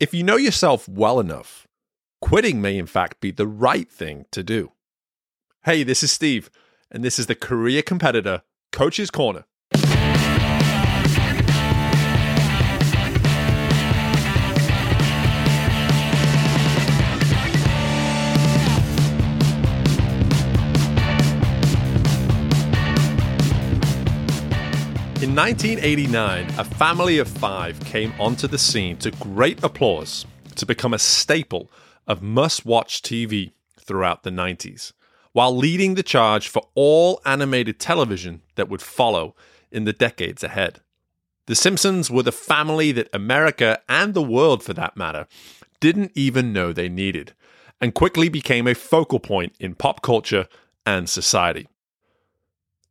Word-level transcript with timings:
If 0.00 0.14
you 0.14 0.22
know 0.22 0.38
yourself 0.38 0.88
well 0.88 1.20
enough, 1.20 1.68
quitting 2.22 2.62
may 2.62 2.78
in 2.78 2.86
fact 2.86 3.20
be 3.20 3.30
the 3.30 3.46
right 3.46 3.90
thing 3.92 4.24
to 4.30 4.42
do. 4.42 4.72
Hey, 5.64 5.82
this 5.82 6.02
is 6.02 6.10
Steve, 6.10 6.50
and 6.90 7.04
this 7.04 7.18
is 7.18 7.26
the 7.26 7.34
Career 7.34 7.82
Competitor 7.82 8.40
Coach's 8.72 9.10
Corner. 9.10 9.44
1989, 25.40 26.50
a 26.58 26.64
family 26.64 27.16
of 27.16 27.26
five 27.26 27.80
came 27.80 28.12
onto 28.20 28.46
the 28.46 28.58
scene 28.58 28.98
to 28.98 29.10
great 29.12 29.64
applause 29.64 30.26
to 30.54 30.66
become 30.66 30.92
a 30.92 30.98
staple 30.98 31.72
of 32.06 32.20
must 32.20 32.66
watch 32.66 33.00
TV 33.00 33.52
throughout 33.78 34.22
the 34.22 34.28
90s, 34.28 34.92
while 35.32 35.56
leading 35.56 35.94
the 35.94 36.02
charge 36.02 36.46
for 36.46 36.68
all 36.74 37.22
animated 37.24 37.80
television 37.80 38.42
that 38.56 38.68
would 38.68 38.82
follow 38.82 39.34
in 39.72 39.84
the 39.84 39.94
decades 39.94 40.44
ahead. 40.44 40.82
The 41.46 41.54
Simpsons 41.54 42.10
were 42.10 42.22
the 42.22 42.32
family 42.32 42.92
that 42.92 43.08
America 43.14 43.80
and 43.88 44.12
the 44.12 44.20
world, 44.20 44.62
for 44.62 44.74
that 44.74 44.94
matter, 44.94 45.26
didn't 45.80 46.12
even 46.14 46.52
know 46.52 46.70
they 46.70 46.90
needed, 46.90 47.32
and 47.80 47.94
quickly 47.94 48.28
became 48.28 48.66
a 48.66 48.74
focal 48.74 49.18
point 49.18 49.54
in 49.58 49.74
pop 49.74 50.02
culture 50.02 50.48
and 50.84 51.08
society. 51.08 51.66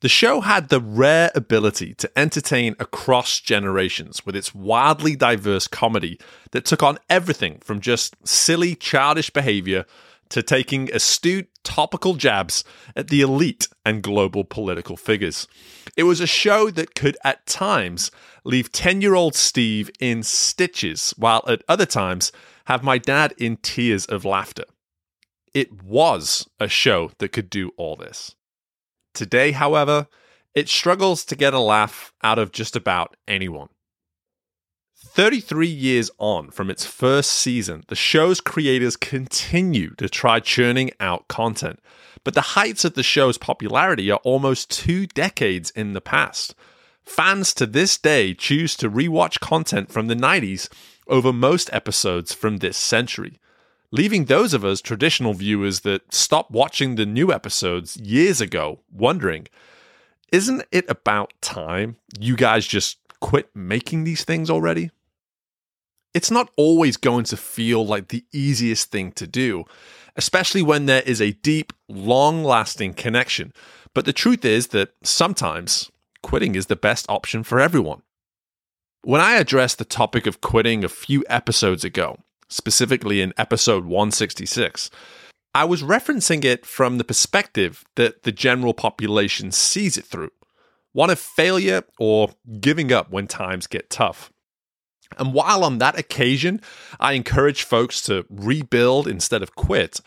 The 0.00 0.08
show 0.08 0.42
had 0.42 0.68
the 0.68 0.80
rare 0.80 1.32
ability 1.34 1.92
to 1.94 2.10
entertain 2.16 2.76
across 2.78 3.40
generations 3.40 4.24
with 4.24 4.36
its 4.36 4.54
wildly 4.54 5.16
diverse 5.16 5.66
comedy 5.66 6.20
that 6.52 6.64
took 6.64 6.84
on 6.84 6.98
everything 7.10 7.58
from 7.64 7.80
just 7.80 8.14
silly, 8.24 8.76
childish 8.76 9.30
behavior 9.30 9.86
to 10.28 10.40
taking 10.40 10.88
astute, 10.94 11.48
topical 11.64 12.14
jabs 12.14 12.62
at 12.94 13.08
the 13.08 13.22
elite 13.22 13.66
and 13.84 14.00
global 14.00 14.44
political 14.44 14.96
figures. 14.96 15.48
It 15.96 16.04
was 16.04 16.20
a 16.20 16.28
show 16.28 16.70
that 16.70 16.94
could, 16.94 17.16
at 17.24 17.44
times, 17.46 18.12
leave 18.44 18.70
10 18.70 19.00
year 19.00 19.16
old 19.16 19.34
Steve 19.34 19.90
in 19.98 20.22
stitches, 20.22 21.12
while 21.16 21.42
at 21.48 21.64
other 21.68 21.86
times, 21.86 22.30
have 22.66 22.84
my 22.84 22.98
dad 22.98 23.34
in 23.36 23.56
tears 23.56 24.06
of 24.06 24.24
laughter. 24.24 24.64
It 25.52 25.82
was 25.82 26.48
a 26.60 26.68
show 26.68 27.10
that 27.18 27.32
could 27.32 27.50
do 27.50 27.72
all 27.76 27.96
this. 27.96 28.36
Today, 29.18 29.50
however, 29.50 30.06
it 30.54 30.68
struggles 30.68 31.24
to 31.24 31.34
get 31.34 31.52
a 31.52 31.58
laugh 31.58 32.12
out 32.22 32.38
of 32.38 32.52
just 32.52 32.76
about 32.76 33.16
anyone. 33.26 33.68
33 34.94 35.66
years 35.66 36.08
on 36.18 36.52
from 36.52 36.70
its 36.70 36.86
first 36.86 37.32
season, 37.32 37.82
the 37.88 37.96
show's 37.96 38.40
creators 38.40 38.94
continue 38.94 39.92
to 39.96 40.08
try 40.08 40.38
churning 40.38 40.92
out 41.00 41.26
content, 41.26 41.80
but 42.22 42.34
the 42.34 42.52
heights 42.54 42.84
of 42.84 42.94
the 42.94 43.02
show's 43.02 43.38
popularity 43.38 44.08
are 44.08 44.20
almost 44.22 44.70
two 44.70 45.08
decades 45.08 45.70
in 45.70 45.94
the 45.94 46.00
past. 46.00 46.54
Fans 47.02 47.52
to 47.54 47.66
this 47.66 47.98
day 47.98 48.34
choose 48.34 48.76
to 48.76 48.88
rewatch 48.88 49.40
content 49.40 49.90
from 49.90 50.06
the 50.06 50.14
90s 50.14 50.68
over 51.08 51.32
most 51.32 51.68
episodes 51.72 52.32
from 52.32 52.58
this 52.58 52.76
century 52.76 53.40
leaving 53.90 54.26
those 54.26 54.54
of 54.54 54.64
us 54.64 54.80
traditional 54.80 55.34
viewers 55.34 55.80
that 55.80 56.12
stopped 56.12 56.50
watching 56.50 56.94
the 56.94 57.06
new 57.06 57.32
episodes 57.32 57.96
years 57.96 58.40
ago 58.40 58.80
wondering 58.92 59.46
isn't 60.30 60.62
it 60.70 60.84
about 60.90 61.32
time 61.40 61.96
you 62.18 62.36
guys 62.36 62.66
just 62.66 62.98
quit 63.20 63.48
making 63.54 64.04
these 64.04 64.24
things 64.24 64.50
already? 64.50 64.90
It's 66.14 66.30
not 66.30 66.50
always 66.56 66.96
going 66.96 67.24
to 67.24 67.36
feel 67.36 67.86
like 67.86 68.08
the 68.08 68.24
easiest 68.32 68.90
thing 68.90 69.12
to 69.12 69.26
do, 69.26 69.64
especially 70.16 70.62
when 70.62 70.86
there 70.86 71.02
is 71.02 71.20
a 71.20 71.32
deep, 71.32 71.72
long 71.88 72.44
lasting 72.44 72.94
connection. 72.94 73.52
But 73.94 74.04
the 74.04 74.12
truth 74.12 74.44
is 74.44 74.68
that 74.68 74.90
sometimes 75.02 75.90
quitting 76.22 76.54
is 76.54 76.66
the 76.66 76.76
best 76.76 77.06
option 77.08 77.42
for 77.42 77.60
everyone. 77.60 78.02
When 79.02 79.20
I 79.20 79.36
addressed 79.36 79.78
the 79.78 79.84
topic 79.84 80.26
of 80.26 80.40
quitting 80.40 80.82
a 80.82 80.88
few 80.88 81.24
episodes 81.28 81.84
ago, 81.84 82.18
specifically 82.48 83.20
in 83.20 83.32
episode 83.36 83.84
166. 83.84 84.90
I 85.54 85.64
was 85.64 85.82
referencing 85.82 86.44
it 86.44 86.66
from 86.66 86.98
the 86.98 87.04
perspective 87.04 87.84
that 87.96 88.22
the 88.22 88.32
general 88.32 88.74
population 88.74 89.50
sees 89.50 89.96
it 89.96 90.04
through 90.04 90.30
one 90.92 91.10
of 91.10 91.18
failure 91.18 91.84
or 91.98 92.30
giving 92.60 92.92
up 92.92 93.10
when 93.10 93.26
times 93.26 93.66
get 93.66 93.90
tough. 93.90 94.32
And 95.18 95.32
while 95.32 95.64
on 95.64 95.78
that 95.78 95.98
occasion 95.98 96.60
I 97.00 97.12
encourage 97.12 97.62
folks 97.62 98.02
to 98.02 98.26
rebuild 98.28 99.08
instead 99.08 99.42
of 99.42 99.54
quit, 99.54 100.00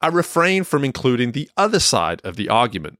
I 0.00 0.08
refrain 0.08 0.64
from 0.64 0.84
including 0.84 1.32
the 1.32 1.50
other 1.56 1.80
side 1.80 2.20
of 2.24 2.36
the 2.36 2.48
argument 2.48 2.98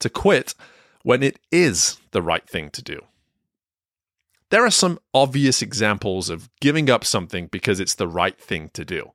to 0.00 0.10
quit 0.10 0.54
when 1.02 1.22
it 1.22 1.38
is 1.50 1.98
the 2.12 2.22
right 2.22 2.48
thing 2.48 2.70
to 2.70 2.82
do. 2.82 3.00
There 4.50 4.64
are 4.64 4.70
some 4.70 4.98
obvious 5.12 5.60
examples 5.60 6.30
of 6.30 6.48
giving 6.60 6.88
up 6.88 7.04
something 7.04 7.48
because 7.48 7.80
it's 7.80 7.94
the 7.94 8.08
right 8.08 8.38
thing 8.40 8.70
to 8.70 8.84
do. 8.84 9.12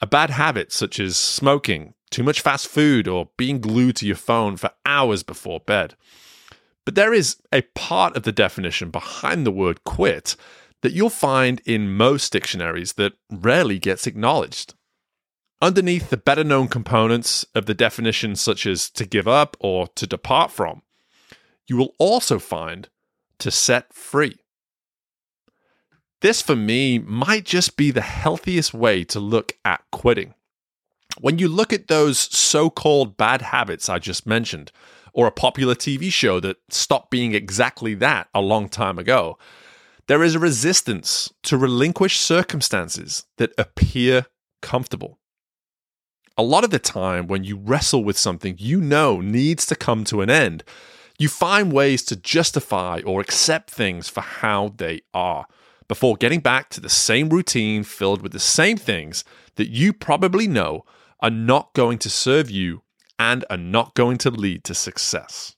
A 0.00 0.06
bad 0.06 0.30
habit 0.30 0.72
such 0.72 0.98
as 0.98 1.16
smoking, 1.16 1.94
too 2.10 2.22
much 2.22 2.40
fast 2.40 2.68
food, 2.68 3.06
or 3.06 3.28
being 3.36 3.60
glued 3.60 3.96
to 3.96 4.06
your 4.06 4.16
phone 4.16 4.56
for 4.56 4.70
hours 4.86 5.22
before 5.22 5.60
bed. 5.60 5.94
But 6.84 6.94
there 6.94 7.12
is 7.12 7.36
a 7.52 7.62
part 7.74 8.16
of 8.16 8.22
the 8.22 8.32
definition 8.32 8.90
behind 8.90 9.46
the 9.46 9.52
word 9.52 9.84
quit 9.84 10.36
that 10.80 10.92
you'll 10.92 11.10
find 11.10 11.60
in 11.64 11.94
most 11.94 12.32
dictionaries 12.32 12.94
that 12.94 13.12
rarely 13.30 13.78
gets 13.78 14.06
acknowledged. 14.06 14.74
Underneath 15.60 16.10
the 16.10 16.16
better 16.16 16.42
known 16.42 16.66
components 16.66 17.46
of 17.54 17.66
the 17.66 17.74
definition, 17.74 18.34
such 18.34 18.66
as 18.66 18.90
to 18.90 19.04
give 19.04 19.28
up 19.28 19.56
or 19.60 19.86
to 19.94 20.08
depart 20.08 20.50
from, 20.50 20.82
you 21.68 21.76
will 21.76 21.94
also 21.98 22.40
find 22.40 22.88
to 23.38 23.50
set 23.52 23.92
free. 23.94 24.41
This, 26.22 26.40
for 26.40 26.54
me, 26.54 27.00
might 27.00 27.44
just 27.44 27.76
be 27.76 27.90
the 27.90 28.00
healthiest 28.00 28.72
way 28.72 29.02
to 29.04 29.18
look 29.18 29.58
at 29.64 29.82
quitting. 29.90 30.34
When 31.20 31.40
you 31.40 31.48
look 31.48 31.72
at 31.72 31.88
those 31.88 32.16
so 32.20 32.70
called 32.70 33.16
bad 33.16 33.42
habits 33.42 33.88
I 33.88 33.98
just 33.98 34.24
mentioned, 34.24 34.70
or 35.12 35.26
a 35.26 35.32
popular 35.32 35.74
TV 35.74 36.12
show 36.12 36.38
that 36.38 36.58
stopped 36.68 37.10
being 37.10 37.34
exactly 37.34 37.94
that 37.94 38.28
a 38.32 38.40
long 38.40 38.68
time 38.68 39.00
ago, 39.00 39.36
there 40.06 40.22
is 40.22 40.36
a 40.36 40.38
resistance 40.38 41.32
to 41.42 41.56
relinquish 41.56 42.20
circumstances 42.20 43.24
that 43.38 43.52
appear 43.58 44.26
comfortable. 44.62 45.18
A 46.38 46.44
lot 46.44 46.62
of 46.62 46.70
the 46.70 46.78
time, 46.78 47.26
when 47.26 47.42
you 47.42 47.56
wrestle 47.56 48.04
with 48.04 48.16
something 48.16 48.54
you 48.58 48.80
know 48.80 49.20
needs 49.20 49.66
to 49.66 49.74
come 49.74 50.04
to 50.04 50.20
an 50.20 50.30
end, 50.30 50.62
you 51.18 51.28
find 51.28 51.72
ways 51.72 52.04
to 52.04 52.14
justify 52.14 53.00
or 53.04 53.20
accept 53.20 53.70
things 53.70 54.08
for 54.08 54.20
how 54.20 54.72
they 54.76 55.00
are 55.12 55.46
before 55.92 56.16
getting 56.16 56.40
back 56.40 56.70
to 56.70 56.80
the 56.80 56.88
same 56.88 57.28
routine 57.28 57.84
filled 57.84 58.22
with 58.22 58.32
the 58.32 58.40
same 58.40 58.78
things 58.78 59.24
that 59.56 59.68
you 59.68 59.92
probably 59.92 60.48
know 60.48 60.86
are 61.20 61.28
not 61.28 61.74
going 61.74 61.98
to 61.98 62.08
serve 62.08 62.48
you 62.48 62.82
and 63.18 63.44
are 63.50 63.58
not 63.58 63.92
going 63.92 64.16
to 64.16 64.30
lead 64.30 64.64
to 64.64 64.72
success. 64.72 65.54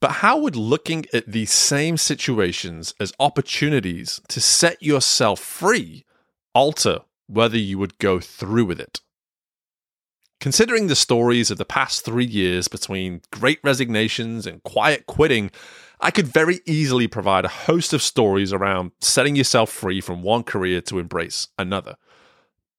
But 0.00 0.10
how 0.10 0.38
would 0.38 0.56
looking 0.56 1.06
at 1.12 1.30
these 1.30 1.52
same 1.52 1.96
situations 1.96 2.94
as 2.98 3.12
opportunities 3.20 4.20
to 4.26 4.40
set 4.40 4.82
yourself 4.82 5.38
free 5.38 6.04
alter 6.52 7.02
whether 7.28 7.56
you 7.56 7.78
would 7.78 7.98
go 7.98 8.18
through 8.18 8.64
with 8.64 8.80
it? 8.80 9.02
Considering 10.40 10.88
the 10.88 10.96
stories 10.96 11.52
of 11.52 11.58
the 11.58 11.64
past 11.64 12.04
three 12.04 12.26
years 12.26 12.66
between 12.66 13.22
great 13.30 13.60
resignations 13.62 14.48
and 14.48 14.64
quiet 14.64 15.06
quitting, 15.06 15.52
I 16.04 16.10
could 16.10 16.28
very 16.28 16.60
easily 16.66 17.08
provide 17.08 17.46
a 17.46 17.48
host 17.48 17.94
of 17.94 18.02
stories 18.02 18.52
around 18.52 18.92
setting 19.00 19.36
yourself 19.36 19.70
free 19.70 20.02
from 20.02 20.22
one 20.22 20.42
career 20.42 20.82
to 20.82 20.98
embrace 20.98 21.48
another. 21.58 21.96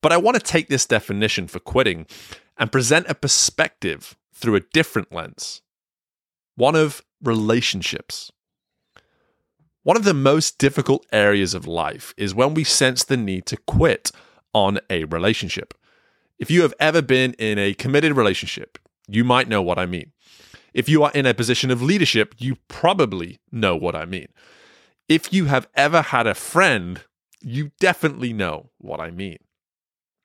But 0.03 0.11
I 0.11 0.17
want 0.17 0.35
to 0.35 0.44
take 0.44 0.67
this 0.69 0.85
definition 0.85 1.47
for 1.47 1.57
quitting 1.57 2.05
and 2.55 2.71
present 2.71 3.07
a 3.09 3.15
perspective 3.15 4.15
through 4.31 4.55
a 4.55 4.65
different 4.73 5.11
lens 5.11 5.63
one 6.55 6.75
of 6.75 7.03
relationships. 7.21 8.31
One 9.81 9.97
of 9.97 10.03
the 10.03 10.13
most 10.13 10.59
difficult 10.59 11.05
areas 11.11 11.55
of 11.55 11.65
life 11.65 12.13
is 12.17 12.35
when 12.35 12.53
we 12.53 12.63
sense 12.63 13.03
the 13.03 13.17
need 13.17 13.47
to 13.47 13.57
quit 13.57 14.11
on 14.53 14.79
a 14.89 15.05
relationship. 15.05 15.73
If 16.38 16.51
you 16.51 16.61
have 16.61 16.75
ever 16.79 17.01
been 17.01 17.33
in 17.33 17.57
a 17.57 17.73
committed 17.73 18.15
relationship, 18.15 18.77
you 19.07 19.23
might 19.23 19.50
know 19.50 19.63
what 19.63 19.79
I 19.79 19.88
mean. 19.88 20.11
If 20.75 20.89
you 20.89 21.04
are 21.04 21.12
in 21.13 21.25
a 21.25 21.33
position 21.33 21.72
of 21.72 21.81
leadership, 21.81 22.36
you 22.38 22.57
probably 22.68 23.39
know 23.50 23.77
what 23.77 23.95
I 23.95 24.04
mean. 24.04 24.27
If 25.07 25.31
you 25.31 25.45
have 25.45 25.69
ever 25.74 26.01
had 26.01 26.27
a 26.27 26.36
friend, 26.36 27.00
you 27.42 27.72
definitely 27.80 28.33
know 28.33 28.72
what 28.77 29.00
I 29.00 29.10
mean. 29.10 29.38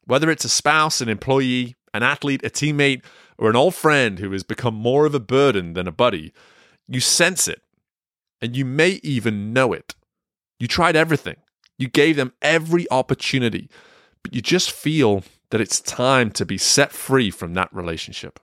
Whether 0.07 0.29
it's 0.29 0.45
a 0.45 0.49
spouse, 0.49 1.01
an 1.01 1.09
employee, 1.09 1.77
an 1.95 2.03
athlete, 2.03 2.45
a 2.45 2.51
teammate, 2.51 3.05
or 3.39 3.49
an 3.49 3.55
old 3.55 3.77
friend 3.77 4.19
who 4.19 4.33
has 4.33 4.43
become 4.43 4.75
more 4.75 5.07
of 5.07 5.15
a 5.15 5.21
burden 5.21 5.75
than 5.75 5.87
a 5.87 5.93
buddy, 5.93 6.33
you 6.89 6.99
sense 6.99 7.47
it. 7.47 7.63
And 8.43 8.57
you 8.57 8.65
may 8.65 8.99
even 9.05 9.53
know 9.53 9.73
it. 9.73 9.95
You 10.59 10.67
tried 10.67 10.97
everything. 10.97 11.37
You 11.79 11.87
gave 11.87 12.17
them 12.17 12.33
every 12.43 12.91
opportunity, 12.91 13.71
but 14.25 14.35
you 14.35 14.43
just 14.43 14.73
feel 14.73 15.23
that 15.51 15.61
it's 15.61 15.81
time 15.81 16.33
to 16.33 16.45
be 16.45 16.59
set 16.59 16.91
free 16.91 17.31
from 17.31 17.55
that 17.55 17.73
relationship. 17.73 18.41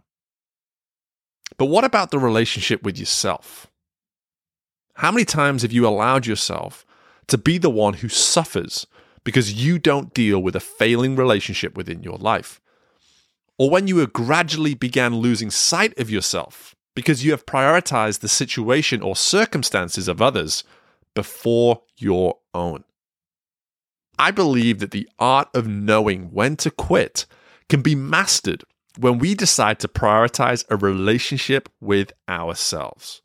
But 1.55 1.67
what 1.67 1.83
about 1.83 2.11
the 2.11 2.19
relationship 2.19 2.83
with 2.83 2.97
yourself? 2.97 3.67
How 4.95 5.11
many 5.11 5.25
times 5.25 5.61
have 5.61 5.71
you 5.71 5.87
allowed 5.87 6.25
yourself 6.25 6.85
to 7.27 7.37
be 7.37 7.57
the 7.57 7.69
one 7.69 7.95
who 7.95 8.09
suffers 8.09 8.87
because 9.23 9.53
you 9.53 9.79
don't 9.79 10.13
deal 10.13 10.39
with 10.41 10.55
a 10.55 10.59
failing 10.59 11.15
relationship 11.15 11.77
within 11.77 12.03
your 12.03 12.17
life? 12.17 12.59
Or 13.57 13.69
when 13.69 13.87
you 13.87 14.05
gradually 14.07 14.73
began 14.73 15.17
losing 15.17 15.49
sight 15.49 15.97
of 15.99 16.09
yourself 16.09 16.75
because 16.95 17.23
you 17.23 17.31
have 17.31 17.45
prioritized 17.45 18.19
the 18.19 18.27
situation 18.27 19.01
or 19.01 19.15
circumstances 19.15 20.07
of 20.07 20.21
others 20.21 20.63
before 21.13 21.81
your 21.97 22.37
own? 22.53 22.83
I 24.19 24.31
believe 24.31 24.79
that 24.79 24.91
the 24.91 25.07
art 25.19 25.49
of 25.53 25.67
knowing 25.67 26.31
when 26.31 26.55
to 26.57 26.71
quit 26.71 27.25
can 27.69 27.81
be 27.81 27.95
mastered 27.95 28.63
when 28.97 29.19
we 29.19 29.35
decide 29.35 29.79
to 29.79 29.87
prioritize 29.87 30.65
a 30.69 30.75
relationship 30.75 31.69
with 31.79 32.11
ourselves. 32.27 33.21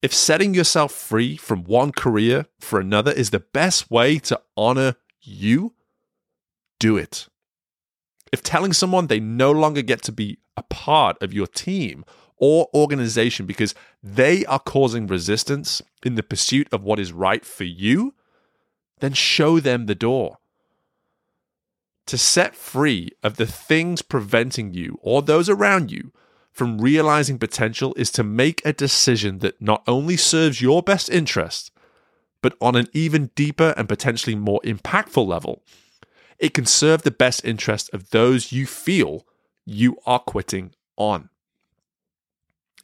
If 0.00 0.14
setting 0.14 0.54
yourself 0.54 0.92
free 0.92 1.36
from 1.36 1.64
one 1.64 1.92
career 1.92 2.46
for 2.60 2.78
another 2.78 3.10
is 3.10 3.30
the 3.30 3.40
best 3.40 3.90
way 3.90 4.18
to 4.20 4.40
honor 4.56 4.94
you, 5.20 5.74
do 6.78 6.96
it. 6.96 7.28
If 8.32 8.42
telling 8.42 8.72
someone 8.72 9.06
they 9.06 9.20
no 9.20 9.50
longer 9.50 9.82
get 9.82 10.02
to 10.02 10.12
be 10.12 10.38
a 10.56 10.62
part 10.62 11.20
of 11.22 11.32
your 11.32 11.46
team 11.46 12.04
or 12.36 12.68
organization 12.72 13.46
because 13.46 13.74
they 14.02 14.44
are 14.46 14.60
causing 14.60 15.06
resistance 15.06 15.82
in 16.04 16.14
the 16.14 16.22
pursuit 16.22 16.68
of 16.72 16.84
what 16.84 17.00
is 17.00 17.12
right 17.12 17.44
for 17.44 17.64
you, 17.64 18.14
then 19.00 19.12
show 19.12 19.58
them 19.58 19.86
the 19.86 19.94
door. 19.94 20.37
To 22.08 22.16
set 22.16 22.56
free 22.56 23.10
of 23.22 23.36
the 23.36 23.46
things 23.46 24.00
preventing 24.00 24.72
you 24.72 24.98
or 25.02 25.20
those 25.20 25.50
around 25.50 25.92
you 25.92 26.10
from 26.50 26.80
realizing 26.80 27.38
potential 27.38 27.92
is 27.98 28.10
to 28.12 28.24
make 28.24 28.62
a 28.64 28.72
decision 28.72 29.40
that 29.40 29.60
not 29.60 29.84
only 29.86 30.16
serves 30.16 30.62
your 30.62 30.82
best 30.82 31.10
interest, 31.10 31.70
but 32.40 32.56
on 32.62 32.76
an 32.76 32.88
even 32.94 33.30
deeper 33.34 33.74
and 33.76 33.90
potentially 33.90 34.34
more 34.34 34.60
impactful 34.64 35.26
level, 35.26 35.62
it 36.38 36.54
can 36.54 36.64
serve 36.64 37.02
the 37.02 37.10
best 37.10 37.44
interest 37.44 37.90
of 37.92 38.08
those 38.08 38.52
you 38.52 38.66
feel 38.66 39.26
you 39.66 39.98
are 40.06 40.18
quitting 40.18 40.74
on. 40.96 41.28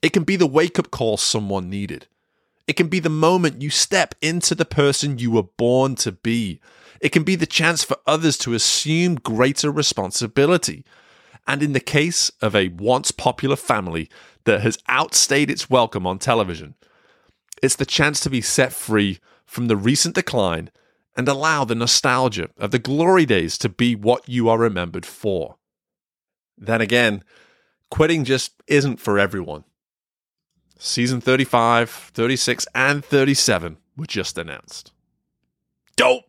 It 0.02 0.12
can 0.12 0.24
be 0.24 0.36
the 0.36 0.46
wake 0.46 0.78
up 0.78 0.90
call 0.90 1.16
someone 1.16 1.70
needed. 1.70 2.08
It 2.66 2.74
can 2.74 2.88
be 2.88 3.00
the 3.00 3.10
moment 3.10 3.62
you 3.62 3.70
step 3.70 4.14
into 4.22 4.54
the 4.54 4.64
person 4.64 5.18
you 5.18 5.30
were 5.30 5.42
born 5.42 5.96
to 5.96 6.12
be. 6.12 6.60
It 7.00 7.10
can 7.10 7.22
be 7.22 7.36
the 7.36 7.46
chance 7.46 7.84
for 7.84 7.98
others 8.06 8.38
to 8.38 8.54
assume 8.54 9.16
greater 9.16 9.70
responsibility. 9.70 10.84
And 11.46 11.62
in 11.62 11.74
the 11.74 11.80
case 11.80 12.30
of 12.40 12.56
a 12.56 12.68
once 12.68 13.10
popular 13.10 13.56
family 13.56 14.08
that 14.44 14.62
has 14.62 14.78
outstayed 14.88 15.50
its 15.50 15.68
welcome 15.68 16.06
on 16.06 16.18
television, 16.18 16.74
it's 17.62 17.76
the 17.76 17.84
chance 17.84 18.20
to 18.20 18.30
be 18.30 18.40
set 18.40 18.72
free 18.72 19.18
from 19.44 19.68
the 19.68 19.76
recent 19.76 20.14
decline 20.14 20.70
and 21.16 21.28
allow 21.28 21.64
the 21.64 21.74
nostalgia 21.74 22.48
of 22.56 22.70
the 22.70 22.78
glory 22.78 23.26
days 23.26 23.58
to 23.58 23.68
be 23.68 23.94
what 23.94 24.26
you 24.28 24.48
are 24.48 24.58
remembered 24.58 25.06
for. 25.06 25.56
Then 26.56 26.80
again, 26.80 27.22
quitting 27.90 28.24
just 28.24 28.52
isn't 28.66 28.98
for 29.00 29.18
everyone. 29.18 29.64
Season 30.78 31.20
35, 31.20 31.88
36, 31.88 32.66
and 32.74 33.04
37 33.04 33.78
were 33.96 34.06
just 34.06 34.36
announced. 34.36 34.92
Dope! 35.96 36.24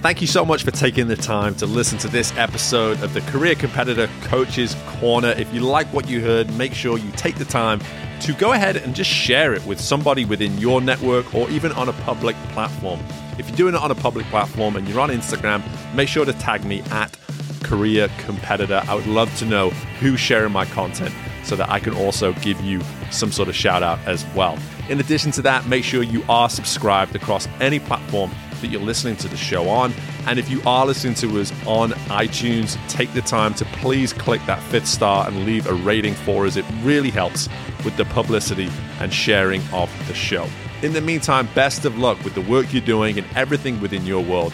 Thank 0.00 0.20
you 0.20 0.26
so 0.26 0.44
much 0.44 0.62
for 0.62 0.70
taking 0.70 1.08
the 1.08 1.16
time 1.16 1.54
to 1.56 1.66
listen 1.66 1.98
to 1.98 2.08
this 2.08 2.32
episode 2.36 3.02
of 3.02 3.12
the 3.12 3.20
Career 3.22 3.54
Competitor 3.54 4.08
Coaches 4.22 4.76
Corner. 4.86 5.30
If 5.30 5.52
you 5.52 5.60
like 5.60 5.86
what 5.88 6.08
you 6.08 6.20
heard, 6.20 6.52
make 6.54 6.74
sure 6.74 6.96
you 6.96 7.10
take 7.12 7.36
the 7.36 7.44
time 7.44 7.80
to 8.20 8.32
go 8.34 8.52
ahead 8.52 8.76
and 8.76 8.94
just 8.94 9.10
share 9.10 9.52
it 9.52 9.64
with 9.66 9.80
somebody 9.80 10.24
within 10.24 10.56
your 10.58 10.80
network 10.80 11.34
or 11.34 11.50
even 11.50 11.72
on 11.72 11.88
a 11.88 11.92
public 11.92 12.36
platform. 12.50 13.00
If 13.38 13.48
you're 13.48 13.56
doing 13.56 13.74
it 13.74 13.80
on 13.80 13.90
a 13.90 13.96
public 13.96 14.26
platform 14.26 14.76
and 14.76 14.88
you're 14.88 15.00
on 15.00 15.10
Instagram, 15.10 15.62
make 15.94 16.08
sure 16.08 16.24
to 16.24 16.32
tag 16.34 16.64
me 16.64 16.82
at 16.90 17.16
Career 17.62 18.08
Competitor. 18.18 18.82
I 18.86 18.94
would 18.94 19.06
love 19.06 19.34
to 19.38 19.44
know 19.44 19.70
who's 20.00 20.20
sharing 20.20 20.52
my 20.52 20.66
content 20.66 21.14
so 21.46 21.56
that 21.56 21.70
I 21.70 21.78
can 21.78 21.94
also 21.94 22.32
give 22.34 22.60
you 22.60 22.80
some 23.10 23.30
sort 23.30 23.48
of 23.48 23.54
shout 23.54 23.82
out 23.82 23.98
as 24.06 24.26
well. 24.34 24.58
In 24.88 25.00
addition 25.00 25.30
to 25.32 25.42
that, 25.42 25.66
make 25.66 25.84
sure 25.84 26.02
you 26.02 26.22
are 26.28 26.50
subscribed 26.50 27.14
across 27.14 27.48
any 27.60 27.78
platform 27.78 28.30
that 28.60 28.68
you're 28.68 28.80
listening 28.80 29.16
to 29.16 29.28
the 29.28 29.36
show 29.36 29.68
on. 29.68 29.92
And 30.26 30.38
if 30.38 30.50
you 30.50 30.60
are 30.66 30.86
listening 30.86 31.14
to 31.14 31.40
us 31.40 31.52
on 31.66 31.90
iTunes, 32.08 32.76
take 32.88 33.12
the 33.12 33.20
time 33.20 33.54
to 33.54 33.64
please 33.66 34.12
click 34.12 34.44
that 34.46 34.62
fifth 34.64 34.88
star 34.88 35.26
and 35.26 35.44
leave 35.44 35.66
a 35.66 35.74
rating 35.74 36.14
for 36.14 36.46
us. 36.46 36.56
It 36.56 36.64
really 36.82 37.10
helps 37.10 37.48
with 37.84 37.96
the 37.96 38.04
publicity 38.06 38.68
and 39.00 39.12
sharing 39.12 39.62
of 39.72 39.90
the 40.08 40.14
show. 40.14 40.48
In 40.82 40.92
the 40.92 41.00
meantime, 41.00 41.48
best 41.54 41.84
of 41.84 41.96
luck 41.98 42.22
with 42.24 42.34
the 42.34 42.42
work 42.42 42.72
you're 42.72 42.82
doing 42.82 43.18
and 43.18 43.26
everything 43.36 43.80
within 43.80 44.04
your 44.04 44.22
world. 44.22 44.52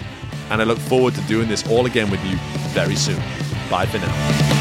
And 0.51 0.61
I 0.61 0.65
look 0.65 0.79
forward 0.79 1.15
to 1.15 1.21
doing 1.23 1.49
this 1.49 1.67
all 1.69 1.87
again 1.87 2.11
with 2.11 2.25
you 2.25 2.37
very 2.75 2.97
soon. 2.97 3.21
Bye 3.71 3.87
for 3.87 3.99
now. 3.99 4.52